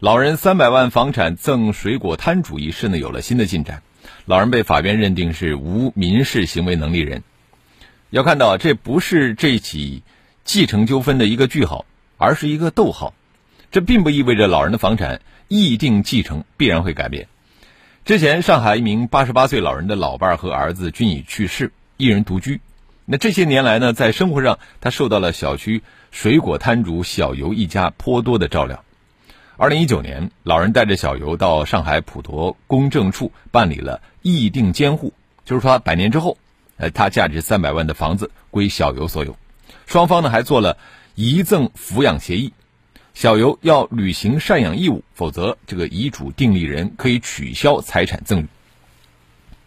[0.00, 3.82] 老人三百万房产赠水果摊主一事呢有了新的进展，
[4.24, 7.22] 老人被法院认定是无民事行为能力人。
[8.08, 10.02] 要看到，这不是这起
[10.42, 11.84] 继承纠纷的一个句号。
[12.16, 13.14] 而是一个逗号，
[13.70, 17.28] 这并不意味着老人的房产议定继承必然会改变。
[18.04, 22.60] 之前，上海一名八十八岁老人的老伴儿和儿子均已去世，一人独居。
[23.04, 28.84] 那这些年来呢，在生活上他受到了小区水果摊主小游一家颇多的照料。
[29.60, 35.12] 二零一九年，老人带着小游到上海普陀公证处办理了议定监护，
[35.44, 36.38] 就是说百年之后，
[36.78, 39.36] 呃，他价值三百万的房子归小游所有。
[39.84, 40.78] 双方呢还做了。
[41.14, 42.54] 遗赠抚养协议，
[43.12, 48.46] 小游要履行赡养义务，否则这个遗嘱订立人可以取消财产赠与。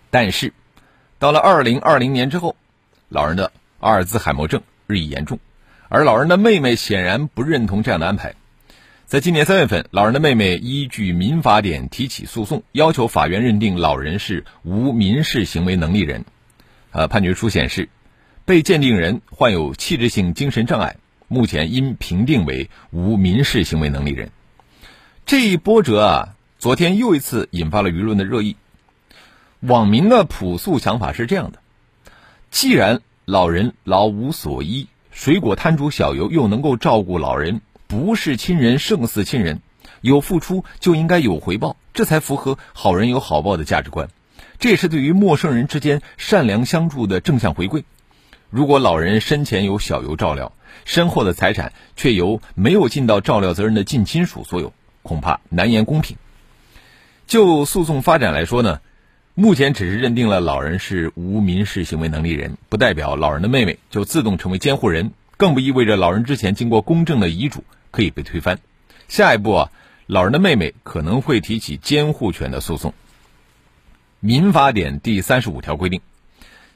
[0.10, 0.54] 但是，
[1.20, 2.56] 到了二零二零年之后，
[3.10, 5.38] 老人的阿尔兹海默症日益严重，
[5.88, 8.34] 而老人的妹妹显然不认同这样的安排。
[9.14, 16.26] 在今年三月份，老人的妹妹依据民法典提起诉讼，要求法院认定老人是无民事行为能力人。
[16.90, 17.90] 呃，判决书显示，
[18.44, 20.96] 被鉴定人患有器质性精神障碍。
[21.28, 24.32] 目前因评定为无民事行为能力人，
[25.28, 28.56] 这一波折啊，昨天又一次引发了舆论的热议。
[29.60, 31.60] 网民的朴素想法是这样的：
[32.50, 37.62] 既然老人老无所依，水果摊主小游又能够照顾老人，
[37.94, 39.62] 不是亲人胜似亲人，
[40.02, 44.10] 有付出就应该有回报，这才符合好人有好报的价值观，
[44.58, 47.84] 这也是对于陌生人之间善良相助的正向回馈。
[48.50, 50.54] 如果老人生前有小游照料，
[50.86, 54.74] 身后的财产却由没有尽到照料责任的近亲属所有，
[55.04, 56.18] 恐怕难言公平。
[57.28, 58.82] 就诉讼发展来说呢，
[59.36, 68.60] 目前只是认定了老人是无民事行为能力人，不代表老人的妹妹就自动成为监护人，更不意味着老人之前经过公证的遗嘱可以被推翻。
[69.08, 69.72] 下一步啊，
[70.08, 72.94] 老人的妹妹可能会提起监护权的诉讼。
[74.20, 76.02] 民法典第三十五条规定。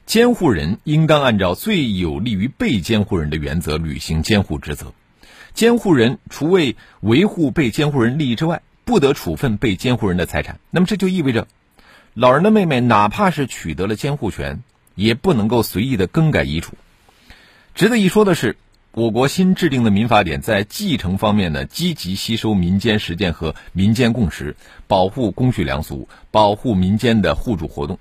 [0.06, 4.94] 监护人应当按照最有利于被监护人的原则履行监护职责。
[5.52, 10.60] 监护人除为维护被监护人利益之外，不得处分被监护人的财产。
[10.70, 11.46] 那么这就意味着，
[12.14, 14.62] 老人的妹妹哪怕是取得了监护权，
[14.94, 16.72] 也不能够随意的更改遗嘱。
[17.74, 18.56] 值得一说的是，
[18.98, 24.56] 我国新制定的民法典在继承方面呢，积极吸收民间实践和民间共识，
[24.88, 27.96] 保护公序良俗，保护民间的互助活动。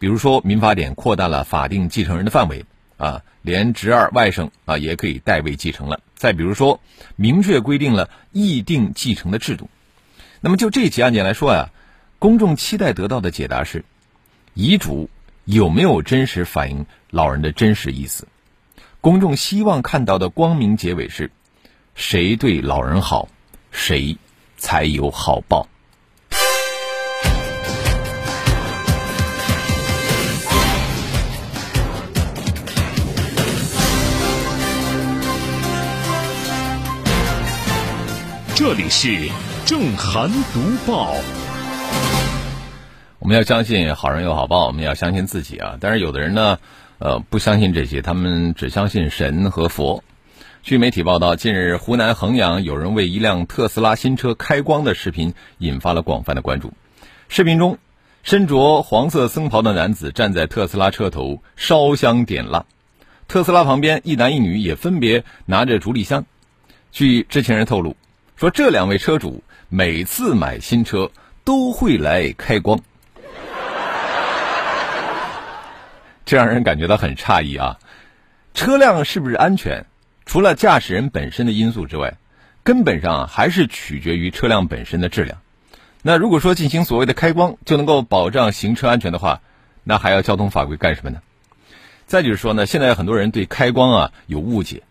[0.00, 2.64] 比如说，民法典扩大了法定继承人的范围，
[2.96, 6.00] 啊，连侄儿、外甥啊也可以代位继承了。
[6.16, 6.80] 再比如说，
[7.14, 9.70] 明确规定了议定继承的制度。
[10.40, 11.70] 那么就这起案件来说呀，
[12.18, 13.84] 公众期待得到的解答是：
[14.54, 15.08] 遗嘱
[15.44, 18.26] 有没有真实反映老人的真实意思？
[19.02, 21.30] 公众希望看到的光明结尾是：
[21.94, 23.28] 谁对老人好，
[23.70, 24.14] 谁
[24.58, 25.66] 才有好报。
[38.54, 39.30] 这里是
[39.64, 41.14] 正涵读报。
[43.18, 45.78] 我们要相信好人有好报，我们要相信自己啊！
[45.80, 46.58] 但是有的人呢，
[47.00, 50.04] 呃，不相信这些，他们只相信神和佛。
[50.62, 56.74] 据媒体报道，近日湖南衡阳有人为一辆特斯拉新车开光的视频引发了广泛的关注。
[57.30, 57.78] 视频中，
[58.22, 62.66] 身着黄色僧袍的男子站在特斯拉车头烧香点蜡，
[63.26, 66.26] 特斯拉旁边一男一女也分别拿着竹立香。
[66.92, 67.96] 据知情人透露。
[68.36, 71.10] 说这两位车主每次买新车
[71.44, 72.80] 都会来开光，
[76.30, 77.80] 这让人感觉到很诧异啊！
[78.54, 79.84] 车辆是不是安全？
[80.26, 82.18] 除了驾驶人本身的因素之外，
[82.62, 85.38] 根本上还是取决于车辆本身的质量。
[86.02, 89.40] 那如果说进行所谓的开光就能够保障行车安全的话，
[89.82, 91.20] 那还要交通法规干什么呢？
[92.06, 94.84] 再就是说呢，现在很多人对开光啊有误解，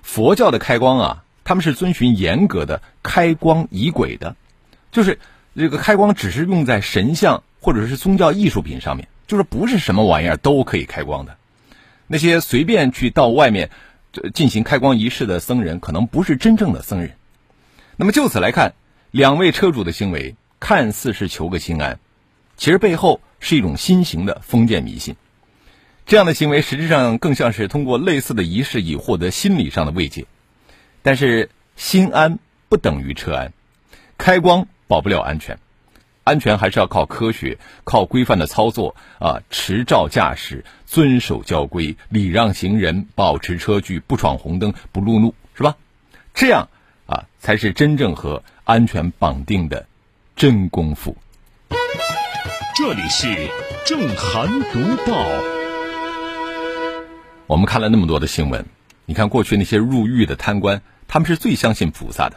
[0.00, 1.24] 佛教的开光啊。
[1.44, 4.36] 他们是遵循严格的开光仪轨的，
[4.90, 5.18] 就是
[5.54, 11.36] 这个开光只是用在神像或者是宗教艺术品上面，就是不是什么玩意儿都可以开光的。
[12.08, 13.70] 那些随便去到外面
[14.34, 17.12] 进行开光仪式的僧人，可能不是真正的僧人。
[17.96, 18.74] 那么就此来看，
[19.10, 22.00] 两位车主的行为看似是求个心安，
[22.56, 25.14] 其实背后是一种新型的封建迷信。
[26.06, 30.24] 这样的行为实质上更像是通过类似的仪式以获得心理上的慰藉。
[31.02, 32.38] 但是心安
[32.70, 33.52] 不等于车安，
[34.16, 35.58] 开光保不了安全，
[36.28, 45.76] 安全还是要靠科学、靠规范的操作啊，持照驾驶，遵守交规，礼让行人，保持车距，不闯红灯，不路怒，是吧？
[46.34, 46.68] 这样
[47.06, 49.86] 啊，才是真正和安全绑定的
[50.36, 51.16] 真功夫。
[52.76, 53.48] 这里是
[53.86, 54.80] 正涵读
[55.10, 55.24] 报。
[57.46, 58.66] 我们看了那么多的新闻，
[59.06, 62.36] 你看过去那些入狱的贪官，他们是最相信菩萨的，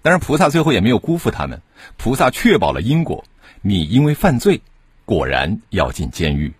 [0.00, 1.60] 但是菩萨最后也没有辜负他们，
[1.96, 3.24] 菩萨确保了因果，
[3.64, 4.60] 你因为犯罪，
[5.04, 6.52] 果然要进监狱。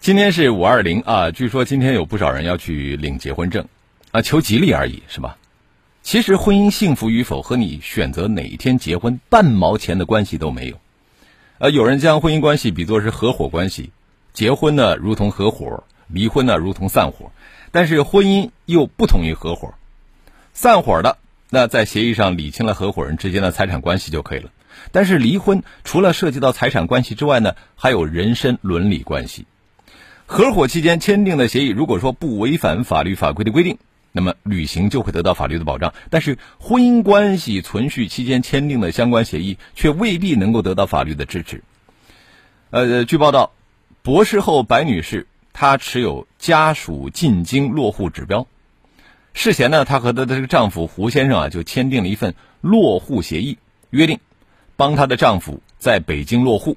[0.00, 3.66] 今天是五二零啊，据说今天有不少人要去领结婚证，
[4.10, 5.36] 啊，求吉利而已，是吧？
[6.02, 10.80] 其实婚姻幸福与否和你选择哪一天结婚半毛钱的关系都没有。
[11.58, 13.90] 呃，有人将婚姻关系比作是合伙关系，
[14.32, 17.32] 结婚呢如同合伙，离婚呢如同散伙，
[17.70, 19.74] 但是婚姻又不同于合伙。
[20.54, 21.18] 散伙的
[21.50, 24.50] 那在协议上理清了合伙人之间的财产关系就可以了，
[24.92, 29.46] 但是离婚除了涉及到财产关系之外呢，还有人身伦理关系。
[30.26, 33.78] 合伙期间签订的协议，如果说不违反法律法规的规定，
[34.12, 35.94] 那么履行就会得到法律的保障。
[36.10, 41.62] 但是婚姻关系存续期间签订的相关协议，却未必能够得到法律的支持。
[42.68, 43.52] 呃，据报道，
[44.02, 48.46] 博士后白女士她持有家属进京落户指标，
[49.34, 53.58] 事前呢，她和她的这个丈夫胡先生啊，就签订了一份落户协议，
[53.90, 54.18] 约定
[54.76, 56.76] 帮她的丈夫在北京落户。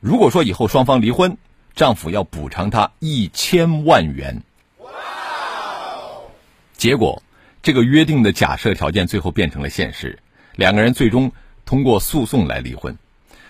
[0.00, 1.36] 如果说以后双方离婚，
[1.74, 4.42] 丈夫要补偿她一千万元。
[6.76, 7.22] 结果，
[7.62, 10.18] 这个约定的假设条件最后变成了现实，
[10.56, 11.32] 两个人最终
[11.66, 12.96] 通过诉讼来离婚。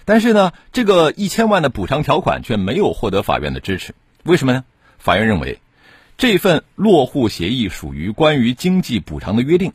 [0.04, 3.94] 但是呢，这个一千万的补偿条款却没有获得法院的支持。
[4.24, 4.64] 为什么呢？
[4.98, 5.60] 法院认为，
[6.20, 9.72] 这份落户协议属于关于经济补偿的约定，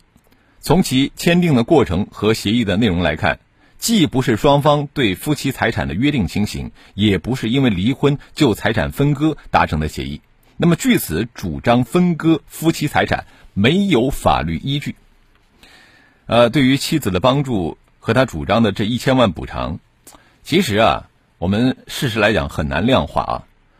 [0.59, 3.39] 从其签订的过程和协议的内容来看。
[3.79, 10.21] 既不是双方对夫妻财产的约定情形，也不是因为离婚就财产分割达成的协议。
[10.55, 13.25] 那么，据此主张分割夫妻财产
[13.55, 14.95] 没有法律依据。
[16.27, 19.79] 呃，对于妻子的帮助和他主张的这一千万补偿，
[20.43, 21.09] 其实啊，
[21.39, 23.35] 我们事实来讲很难量化啊。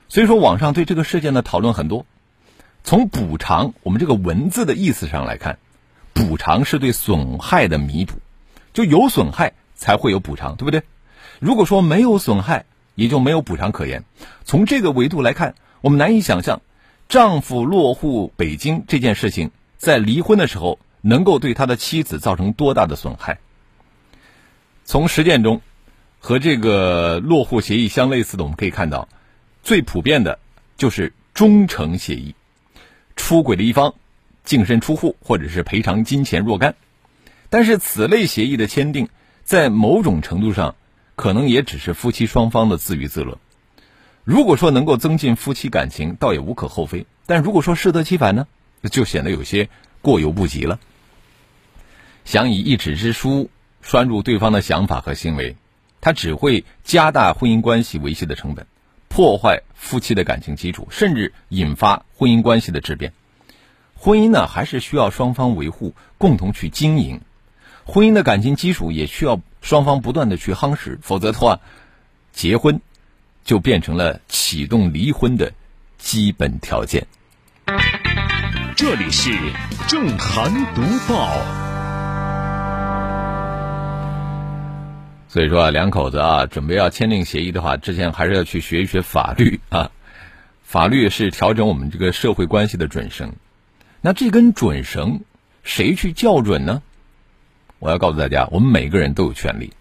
[0.09, 2.07] 所以说，网上对这个事件的讨论很多。
[2.85, 5.59] 从补偿我们这个文字的意思上来看，
[6.13, 8.19] 补偿是对损害的弥补，
[8.71, 9.51] 就有损害。
[9.77, 10.83] 才会有补偿，对不对？
[11.39, 12.63] 如果说没有损害，
[12.95, 14.05] 也就没有补偿可言。
[14.45, 16.61] 从这个维度来看，我们难以想象，
[17.09, 23.39] 丈夫落户北京这件事情，在离婚的时候能够对他的妻子造成多大的损害。
[24.85, 25.61] 从实践中，
[26.19, 29.09] 和这个落户协议相类似的，我们可以看到，
[29.61, 30.39] 最普遍的
[30.77, 32.33] 就是忠诚协议，
[33.15, 33.95] 出轨的一方
[34.43, 36.75] 净身出户，或者是赔偿金钱若干。
[37.49, 39.09] 但是此类协议的签订。
[39.43, 40.73] 在某种程度上，
[41.15, 43.37] 可能也只是夫妻双方的自娱自乐。
[44.23, 47.05] 如果说能够增进夫妻感情，倒也无可厚非。
[47.27, 48.47] 但如果说适得其反呢，
[48.89, 49.69] 就显得有些
[50.01, 50.79] 过犹不及了。
[52.23, 53.51] 想以一纸之书
[53.83, 55.55] 拴住对方的想法和行为，
[56.01, 58.65] 它只会加大婚姻关系维系的成本，
[59.15, 63.13] 破坏夫妻的感情基础，甚至引发婚姻关系的质变。
[63.95, 67.21] 婚姻呢，还是需要双方维护，共同去经营。
[67.85, 71.61] 婚姻的感情基础也需要双方不断的去夯实，否则的话，
[72.33, 72.81] 结婚
[73.45, 75.53] 就变成了启动离婚的
[75.97, 77.07] 基本条件。
[78.75, 79.31] 这里是
[79.87, 81.64] 正涵读报。
[85.35, 89.91] 所以说啊，两口子啊，准备要签订协议的话，之前还是要去学一学法律啊。
[90.63, 93.33] 法律是调整我们这个社会关系的准绳，
[93.99, 95.19] 那这根准绳
[95.61, 96.81] 谁去校准呢？
[97.79, 99.73] 我要告诉大家，我们每个人都有权利。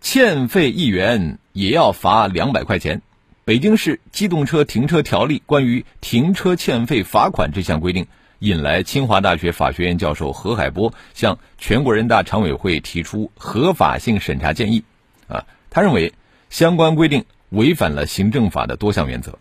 [0.00, 3.02] 欠费一元也要罚两百块钱。
[3.44, 8.06] 北京市机动车停车条例关于停车欠费罚款这项规定，
[8.44, 14.84] 引来清华大学法学院教授何海波向全国人大常委会提出合法性审查建议。
[15.28, 16.12] 啊，他认为
[16.50, 19.38] 相关规定违反了行政法的多项原则。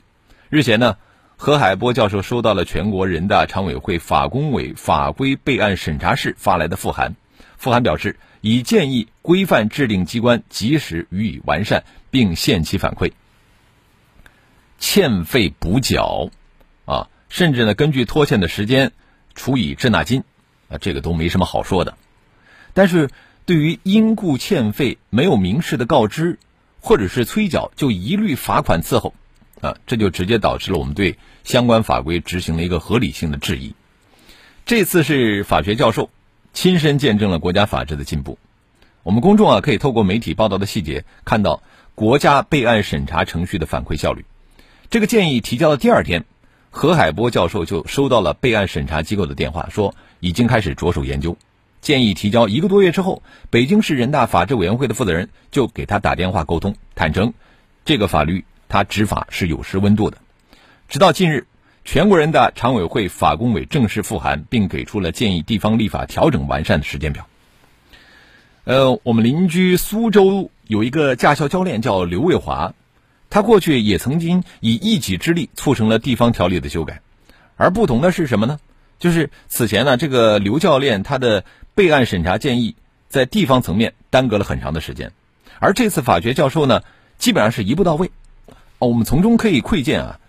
[0.50, 0.96] 日前呢，
[1.36, 7.16] 何海波教授收到了全国人大常委会法工委法规备案审查室发来的复函。
[7.58, 13.12] 复函表示，已建议规范制定机关及时予以完善，并限期反馈。
[14.80, 16.30] 欠费补缴，
[16.86, 18.92] 啊，甚至呢，根据拖欠的时间，
[19.34, 20.24] 处以滞纳金，
[20.70, 21.98] 啊，这个都没什么好说的。
[22.76, 23.10] 但是
[23.46, 26.38] 对于因故欠费没有明示的告知，
[26.80, 29.16] 或者是催缴，就一律罚款伺候，
[29.62, 33.74] 啊，这就直接导致了我们对相关法规执行了一个合理性的质疑。
[34.68, 36.12] 这次是法学教授
[36.54, 38.38] 亲身见证了国家法治的进步。
[39.02, 41.64] 我们公众啊，可以透过媒体报道的细节，看到
[41.96, 44.24] 国家备案审查程序的反馈效率。
[44.92, 46.26] 这个建议提交的第二天，
[46.76, 51.38] 何海波教授就收到了备案审查机构的电话，说已经开始着手研究。
[51.82, 57.32] 建议提交一个多月之后，北京市人大法制委员会的负责人就给他打电话沟通，坦诚
[57.86, 60.18] 这个法律他执法是有失温度的。
[60.90, 61.46] 直到近日，
[61.86, 67.28] 全国人大常委会法工委正式复函，并给出了建议地方立法调整完善的时间表。
[68.64, 72.74] 呃，我们邻居苏州有一个驾校教练叫刘卫华。
[73.34, 77.02] 他过去也曾经以一己之力促成了地方条例的修改，
[77.58, 78.60] 而不同的是什么呢？
[79.00, 82.76] 就是此前呢，这个刘教练他的备案审查建议
[83.10, 85.14] 在地方层面耽搁了很长的时间，
[85.58, 86.84] 而这次法学教授呢，
[87.18, 88.12] 基本上是一步到位。
[88.78, 90.20] 哦，我们从中可以窥见啊，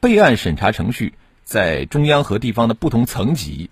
[0.00, 1.12] 备案审查程序
[1.44, 3.68] 在中央和地方的不同层级，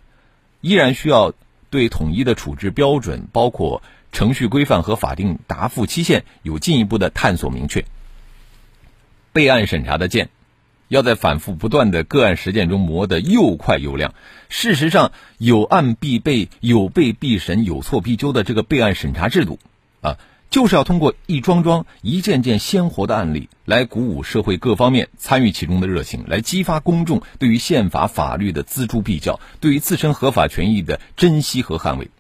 [0.61, 1.33] 依然需要
[1.71, 3.83] 对统一的处置标准，包括
[4.13, 7.83] 程序规范和法定答复期限有进一步的探索明确。
[9.33, 10.29] 备案审查的剑，
[10.89, 14.15] 要在反复不断的个案实践中磨得又快又亮。
[14.51, 19.59] 事实上，有案必备、有备必审、有错必纠的这个备案审查制度，
[20.03, 20.19] 啊，
[20.51, 32.11] 就是要通过一桩桩、一件件鲜活的案例，来鼓舞社会各方面参与其中的热情，来激发公众对于宪法法律的锱铢必较，对于自身合法权益的珍惜和捍卫，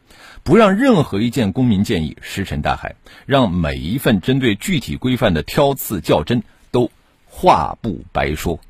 [0.42, 6.42] 不让任何一件公民建议石沉大海，让每一份针对具体规范的挑刺较真。
[7.34, 8.60] 话不白说，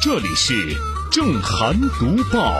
[0.00, 0.54] 这里是
[1.10, 2.54] 正涵读报。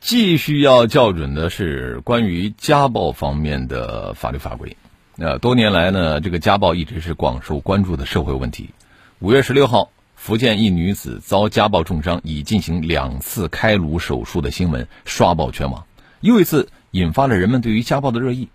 [0.00, 4.74] 继续要校准的是关于家暴方面的法律法规。
[5.18, 8.70] 呃，多年来呢，这个家暴一直是广受关注的社会问题。
[9.18, 15.84] 五月十六号，福建一女子遭家暴重伤，已进行两次开颅手术的新闻刷爆全网，
[16.20, 16.68] 又一次。
[16.96, 18.48] 引发了人们对于家暴的热议。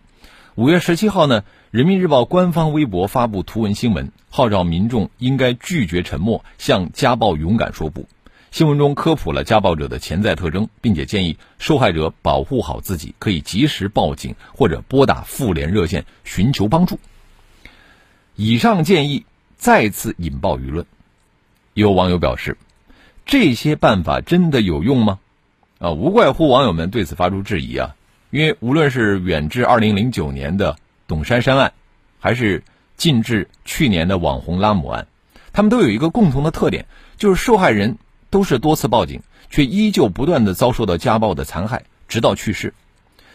[0.55, 8.07] 五月十七号呢，人民日报官方微博发布图文新闻，号召民众应该拒绝沉默，向家暴勇敢说不。
[8.50, 17.00] 新闻中科普了家暴者的潜在特征，并且建议受害者保护好自己，可以及时报警或者拨打妇联热线寻求帮助。
[18.36, 20.86] 以上建议再次引爆舆论，
[21.75, 22.57] 有网友表示：
[23.25, 25.19] 这些办法真的有用吗？
[25.79, 27.95] 啊，无怪乎网友们对此发出质疑啊。
[28.32, 31.74] 因为无论是远至二零零九年的董珊珊案，
[32.18, 32.64] 还是
[32.96, 35.06] 近至去年的网红拉姆案，
[35.52, 36.86] 他们都有一个共同的特点，
[37.18, 37.98] 就是受害人
[38.30, 42.74] 都是多次报警，却依旧不断的遭受到家暴的残害，直到去世。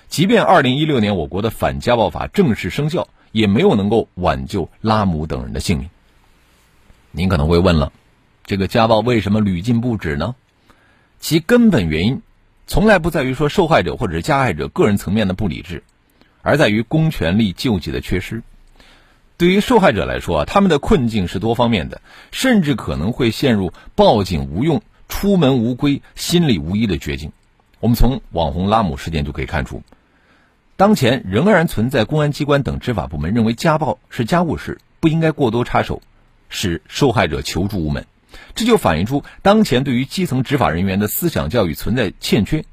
[0.08, 5.90] 即便二零一六年我国的反家暴法正式生效，也没有能够挽救拉姆等人的性命。
[7.10, 7.92] 您可能会问了，
[8.46, 10.34] 这个家暴为什么屡禁不止呢？
[11.20, 12.22] 其根本原因。
[12.66, 15.84] 从来不在于说受害者或者是加害者个人层面的不理智，
[16.42, 18.42] 而在于公权力救济的缺失。
[19.36, 22.00] 对于受害者来说，他们的困境是多方面的，
[22.32, 27.32] 甚至可能会陷入报警无用、出门无归、心理无依的绝境。
[27.78, 29.82] 我们从网红拉姆事件就可以看出，
[30.76, 36.02] 当前仍然存在公安机关等执法部门认为家暴是家务事，不应该过多插手，
[36.48, 38.06] 使受害者求助无门。
[38.54, 42.64] 这就反映出当前对于基层执法人员的思想教育存在欠缺，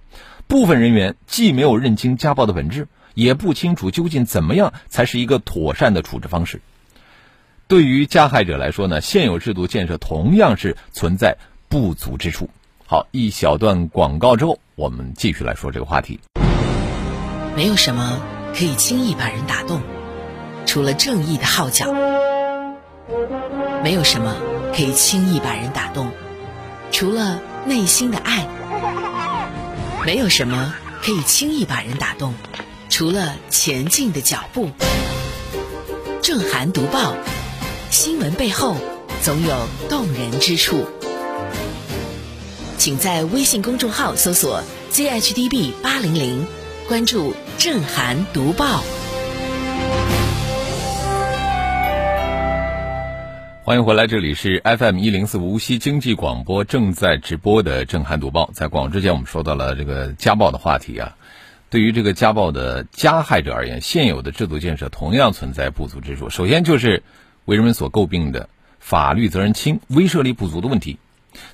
[0.48, 6.62] 部分人员既没有认清家暴的本质，也不清楚究竟怎么样才是一个妥善的处置方式。
[7.67, 11.38] 对于加害者来说呢，现有制度建设同样是存在
[11.70, 12.50] 不足之处。
[12.86, 16.20] 好，一小段广告之后，我们继续来说这个话题。
[17.55, 18.22] 没有什么
[18.53, 19.82] 可以轻易把人打动，
[20.65, 21.91] 除了正义的号角。
[23.84, 24.52] 没有什么。
[24.75, 26.12] 可以轻易把人打动，
[26.92, 28.48] 除了内心的爱；
[30.03, 32.34] 没有什么可以轻易把人打动，
[32.89, 34.72] 除了前进的脚步。
[36.24, 37.13] 正涵读报，
[37.92, 38.75] 新闻背后
[39.22, 40.88] 总有动人之处。
[42.80, 46.48] 请在微信公众号搜索 “zhdb 八零零”，
[46.89, 48.82] 关注正涵读报。
[53.65, 58.50] 欢迎回来，这里是 FM 一零四无锡经济广播正在直播的《震撼读报》。
[58.53, 61.15] 在广之前，我们说到了这个家暴的话题啊。
[61.70, 66.29] 对于这个家暴的加害者而言，现有的制度建设同样存在不足之处。
[66.29, 67.03] 首先就是
[67.46, 68.50] 为人们所诟病的
[68.82, 71.00] 法律责任轻、威慑力不足的问题。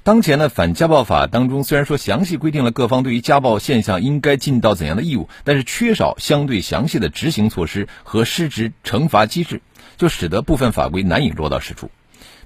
[0.01, 9.61] 当前呢，反家暴法当中虽然说详细规定了各方对于家暴现象应该尽到怎样的义务，但是缺少相对详细的执行措施和失职惩罚机制，
[9.95, 11.91] 就使得部分法规难以落到实处。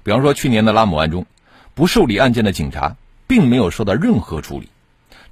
[0.04, 1.26] 比方说，去年的拉姆案中，
[1.74, 2.94] 不受理案件的警察
[3.26, 4.68] 并没有受到任何处理。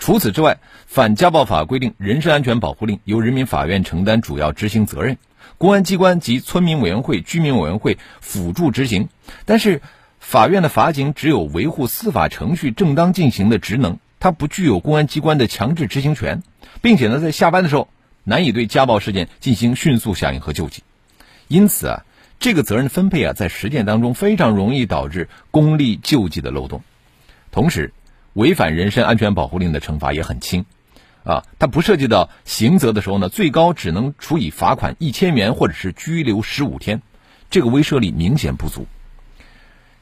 [0.01, 5.19] 除此之外，反家暴法规定，人身安全保护令由人民法院承担主要执行责任，
[5.59, 9.09] 公安机关及村民委员会、居民委员会辅助执行，
[9.45, 9.81] 但是。
[10.25, 16.45] 法院的法警只有维护司法程序正当进行的职能，他不具有公安机关的强制执行权，
[16.81, 17.89] 并且呢，在下班的时候
[18.23, 20.85] 难以对家暴事件进行迅速响应和救济。
[21.49, 22.05] 因此啊，
[22.43, 26.83] 这个责任分配啊，在实践当中非常容易导致公力救济的漏洞。
[27.53, 27.95] 同时，
[28.33, 30.65] 违反人身安全保护令的惩罚也很轻，
[31.23, 37.01] 啊，它不涉及到刑责的时候呢，最高只能处以罚款一千元或者是拘留十五天，
[37.49, 38.89] 这个威慑力明显不足。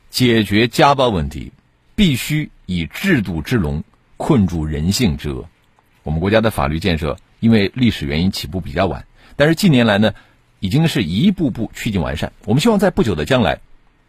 [0.08, 1.52] 解决家暴问题，
[1.94, 3.84] 必须以制度之笼
[4.16, 5.46] 困住人性之恶。
[6.04, 9.04] 我们国家的法律建设因为历史原因起步比较晚，
[9.36, 10.14] 但是近年来呢，
[10.60, 12.32] 已经是一步步趋近完善。
[12.44, 13.60] 我们希望在不久的将来，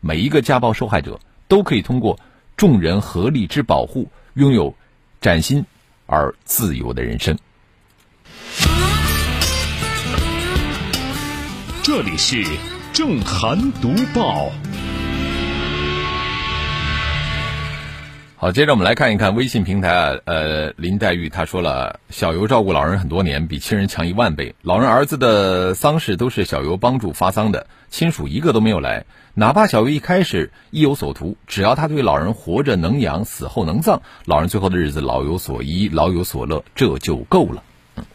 [0.01, 2.19] 每一个家暴受害者都可以通过
[2.55, 4.75] 众人合力之保护，拥有
[5.19, 5.65] 崭新
[6.05, 7.37] 而自由的人生。
[11.83, 12.45] 这里是
[12.93, 14.51] 正涵读报。
[18.41, 24.55] 好，接着我们来看一看微信平台啊，呃，林黛玉她说了，小游照顾老人很多年，比亲人强一万倍。
[24.63, 29.05] 老人儿子的丧事都是小游帮助发丧的，亲属一个都没有来。
[29.35, 37.61] 哪怕小游一开始意有所图，只要他对老人活着能养，死后能葬，老人最后的日子老有所依，老有所乐，这就够了。
[37.95, 38.05] 嗯，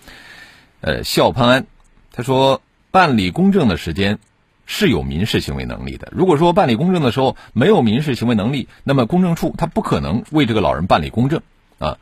[0.80, 1.66] 呃，笑潘安
[2.10, 4.18] 他说，办理公证的时间。
[4.66, 6.08] 是有民事行为能力的。
[6.12, 11.40] 如果说办理公证的时候没有民事行为能力，那么公证处他不可能为这个老人办理公证
[11.78, 11.96] 啊。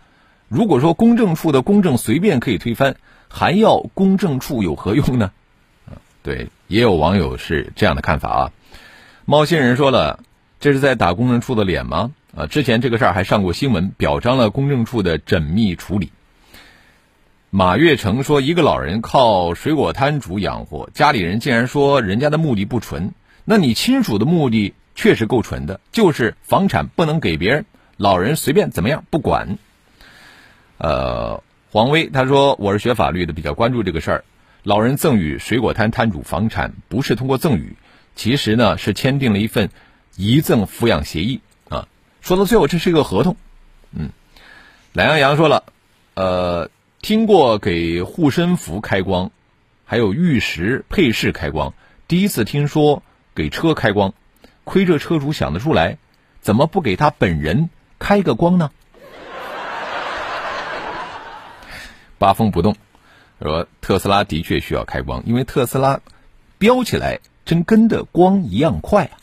[0.48, 2.96] 如果说公证处的公证随便可以推翻，
[3.28, 5.30] 还要公证处有何用呢？
[5.86, 8.52] 啊，对，也有网友是这样的看法啊。
[9.24, 10.20] 猫星人说了，
[10.60, 12.12] 这是在打公证处的脸吗？
[12.36, 16.10] 啊，之前这个事儿还上过新闻，表彰了公证处的缜密处理。
[17.56, 23.12] 马月成说：“一个老人靠水果摊主养活，家里人竟然说人家的目的不纯。
[23.44, 27.64] 那你亲属的目的确实够纯的，就是房产不能给别人，
[27.96, 29.56] 老人随便怎么样不管。”
[30.78, 34.24] 呃，黄威他说：“我是学法律的，比较关注这个事儿。
[34.64, 37.76] 老人赠与水果摊摊主房产，不是通过赠与，
[38.16, 39.70] 其实呢是签订了一份
[40.16, 41.86] 遗赠抚养协议啊。
[42.20, 43.36] 说到最后，这是一个合同。
[43.92, 44.10] 嗯，
[44.92, 45.62] 懒羊羊说了，
[46.14, 46.68] 呃。”
[47.04, 49.30] 听过给护身符开光，
[49.84, 51.74] 还有玉石配饰开光，
[52.08, 53.02] 第一次听说
[53.34, 54.14] 给车开光，
[54.64, 55.98] 亏这车主想得出来，
[56.40, 58.70] 怎么不给他本人开个光呢？
[62.16, 62.74] 八风不动
[63.38, 66.00] 说特斯拉的确需要开光，因为特斯拉
[66.56, 69.20] 飙起来真跟的光一样快啊！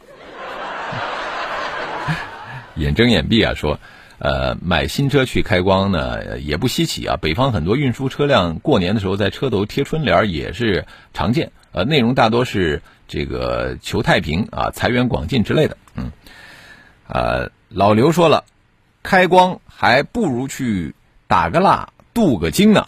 [2.77, 3.79] 眼睁眼闭啊说。
[4.23, 7.17] 呃，买新车去开光呢，也不稀奇啊。
[7.19, 11.51] 北方很多运输车辆过年的时候在车头贴春联也是常见。
[11.71, 15.75] 呃，内容大多是这个求太平啊、财源广进之类的。
[15.95, 16.11] 嗯，
[17.07, 18.43] 呃，老刘说了，
[19.01, 20.93] 开光还不如去
[21.25, 22.85] 打个蜡、镀个金呢。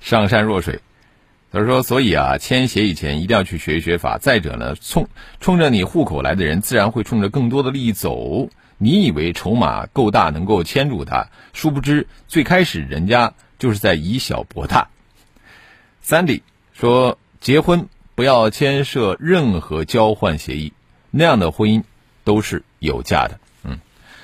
[0.00, 0.78] 上善若水。
[1.52, 4.18] 他说：“所以啊，签协议前一定要去学一学法。
[4.18, 5.08] 再者呢，冲
[5.40, 8.48] 冲着你户口来的人，自然会冲着更多的利益走。
[8.78, 14.88] 你以为筹码够大能够牵住他，殊不知最开始人家就是在以小博大。”
[16.02, 20.72] 三弟说：“结婚不要牵涉任何交换协议，
[21.10, 21.82] 那样的婚姻
[22.22, 23.40] 都是有价的。”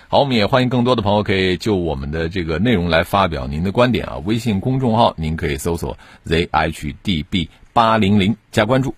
[0.08, 4.18] 好，我们也欢迎更多的朋友可以就我们的这个内容来发表您的观点啊。
[4.24, 8.94] 微信公众号您可以搜索 zhdb 八零零加关注。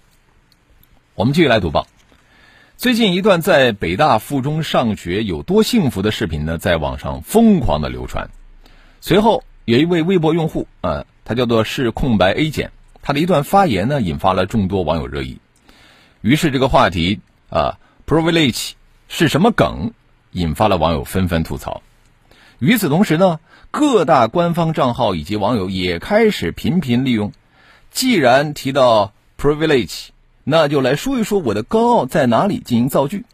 [1.14, 1.86] 我们继续来读报。
[2.76, 8.28] 最近一段在北大附中上学有多幸福的视频呢，在网上疯狂的流传。
[9.00, 15.38] 随后有一位微博用户啊，他叫做是空白 A 减，他的一段发言呢，引发了众多网友热议。
[16.20, 18.72] 于是这个话题啊，privilege
[19.08, 19.92] 是什么梗？
[20.38, 21.82] 引发了网友纷纷吐槽。
[22.58, 27.32] 与此同时呢，各大官方账号以及网友也开始频频利用。
[27.90, 30.08] 既然提到 privilege，
[30.44, 33.24] 那就来说一说我的高傲在哪里进行造句。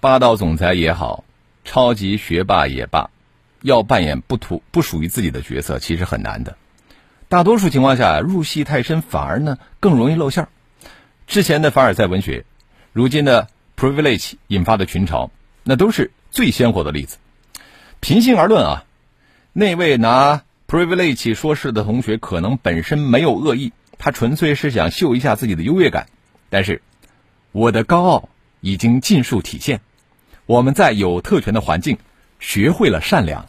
[0.00, 1.24] 霸道总裁也好，
[1.64, 3.10] 超级学霸也罢，
[3.62, 6.56] 要扮演不图不属于自己的角色，其实很难的。
[7.28, 10.48] 大多数情况下，入戏太深反而呢更容易露馅儿。
[11.26, 12.44] 之前的凡尔赛文学，
[12.92, 13.48] 如今的。
[13.74, 15.30] privilege 引发的群嘲，
[15.64, 17.18] 那都是最鲜活的例子。
[18.00, 18.84] 平心而论啊，
[19.52, 26.06] 那位拿 privilege 说事的同学可能本身没有恶意，他纯粹是想秀一下自己的优越感。
[26.50, 26.82] 但是，
[27.52, 28.28] 我的高傲
[28.60, 29.80] 已经尽数体现。
[30.46, 31.98] 我们在有特权的环境，
[32.40, 33.46] 学会了善良。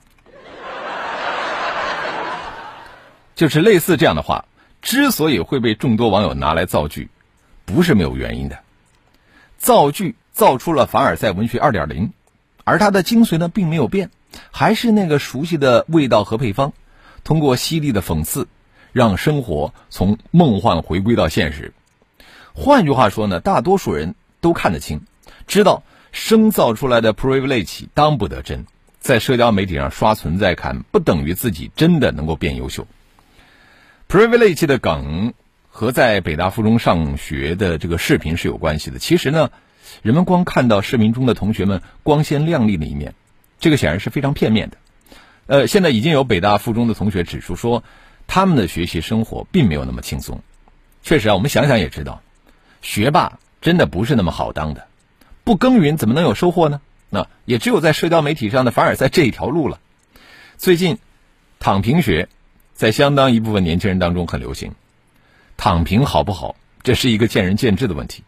[3.35, 4.45] 就是类似这样的话，
[4.81, 7.09] 之所以会被众多网友拿来造句，
[7.65, 8.59] 不是没有原因的。
[9.57, 12.11] 造句造出了凡尔赛文学二点零，
[12.65, 14.09] 而它的精髓呢，并没有变，
[14.51, 16.73] 还是那个熟悉的味道和配方。
[17.23, 18.47] 通过犀利的讽刺，
[18.91, 21.71] 让生活从梦幻回归到现实。
[22.53, 25.01] 换句话说呢，大多数人都看得清，
[25.47, 28.65] 知道生造出来的 privilege 当不得真，
[28.99, 32.85] 在社交媒体上刷存在感，不等于自己真的能够变优秀。
[34.09, 35.33] privilege 的梗
[35.69, 38.99] 和在北大附中上学的这个视频是有关系的。
[38.99, 39.49] 其实呢，
[40.01, 43.13] 人们光看到视频中的同学们光鲜亮丽的一面，
[43.59, 44.77] 这个显然是非常片面的。
[45.45, 47.83] 呃，现在已经有北大附中的同学指出说，
[48.27, 50.41] 他们的学习生活并没有那么轻松。
[51.03, 52.21] 确实啊，我们想想也知道，
[52.81, 54.87] 学霸真的不是那么好当的。
[55.43, 56.81] 不耕耘怎么能有收获呢？
[57.09, 59.79] 那也只有在社交媒体上的凡尔赛这一条路了。
[60.57, 60.97] 最近，
[61.59, 62.29] 躺平学。
[62.75, 64.73] 在相当一部分年轻人当中很流行，
[65.57, 66.55] 躺平好不好？
[66.81, 68.23] 这是一个见仁见智的问题。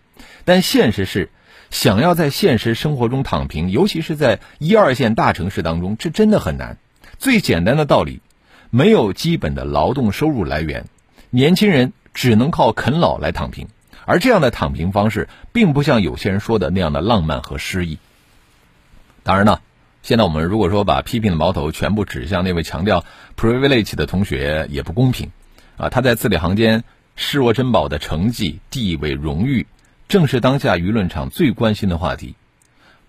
[0.46, 1.32] 但现实是，
[1.70, 6.78] 想要在现实生活中躺平，尤其是在一二线大城市当中，这真的很难。
[7.18, 8.22] 最简单的道理，
[8.70, 10.86] 没有基本的劳动收入来源，
[11.30, 13.68] 年轻人只能靠啃老来躺平。
[14.06, 17.98] 而这样的躺平方式，并不像有些人说的那样的浪漫和诗意。
[19.24, 19.60] 当然呢。
[20.04, 23.04] 现在我们如果说把批评的矛头全部指向那位强调
[23.36, 25.32] privilege 的同学，也不公平，
[25.78, 26.84] 啊，他在字里行间
[27.16, 29.66] 视若珍宝的成绩、地位、荣誉，
[30.08, 32.36] 正是当下舆论场最关心的话题。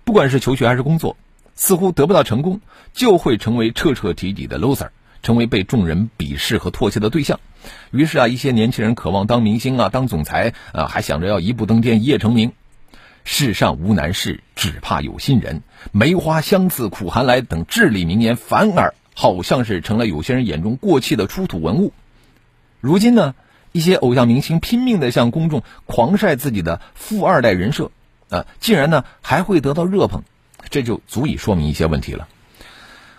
[0.04, 1.16] 不管是求学还是工作，
[1.54, 2.61] 似乎得不到成功，
[2.92, 4.88] 就会成为彻彻底底的 loser，
[5.22, 7.40] 成为被众人鄙视和唾弃的对象。
[7.90, 12.52] 于是啊，一些年轻人渴望当明星啊，当总裁啊，还想着要一步登天、一夜成名。
[13.24, 15.64] 世上无难事，只怕有心人。
[15.90, 21.92] 梅花香自苦寒来等至理名言，反而好像是成了有些人眼中过气的出土文物。
[22.80, 23.35] 如今呢，
[23.76, 27.90] 一些偶像明星拼命的向公众狂晒自己的富二代人设，
[28.30, 30.22] 啊，竟然呢还会得到热捧，
[30.70, 32.26] 这就足以说明一些问题了。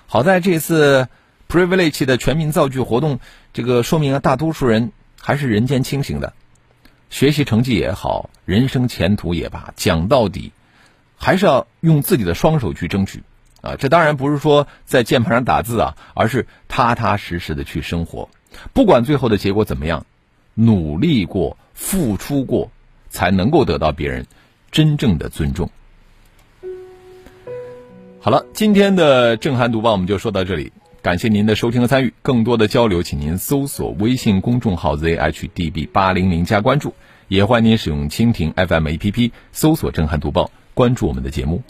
[0.08, 1.10] 好在这次
[1.48, 3.20] privilege 的全民造句活动，
[3.54, 4.92] 这个说明了大多数人
[5.22, 6.34] 还是人间清醒的。
[7.12, 10.52] 学习成绩也好，人生前途也罢，讲到底，
[11.18, 13.22] 还是要用自己的双手去争取
[13.62, 13.76] 啊！
[13.78, 18.28] 这当然不是说在键盘上打字啊，而是踏踏实实的去生活。
[18.74, 20.06] 不管最后的结果怎么样，
[20.60, 22.72] 努力过、付出过，
[23.10, 24.26] 才能够得到别人
[24.72, 25.70] 真正的尊重。
[28.20, 30.72] 好了，今天的正涵读报我们就说到这里，
[31.04, 32.12] 感谢您的收听和参与。
[32.24, 36.96] 更多的交流，请您搜索微信公众号 zhdb 八零零加关注。
[37.28, 41.62] 也欢迎您使用蜻蜓 FM APP 搜索“震撼读报”，关注我们的节目。